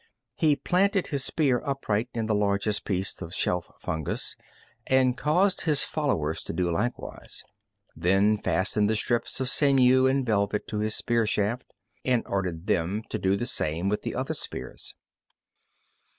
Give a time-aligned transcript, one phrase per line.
[0.35, 4.35] He planted his spear upright in the largest piece of shelf fungus
[4.87, 7.43] and caused his followers to do likewise,
[7.95, 11.71] then fastened the strips of sinew and velvet to his spear shaft,
[12.03, 14.95] and ordered them to do the same to the other spears.